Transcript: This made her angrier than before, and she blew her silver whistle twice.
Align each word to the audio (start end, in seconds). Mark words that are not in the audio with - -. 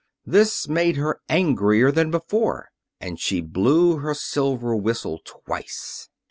This 0.25 0.67
made 0.67 0.97
her 0.97 1.21
angrier 1.29 1.91
than 1.91 2.09
before, 2.09 2.69
and 2.99 3.19
she 3.19 3.39
blew 3.39 3.97
her 3.97 4.15
silver 4.15 4.75
whistle 4.75 5.19
twice. 5.23 6.09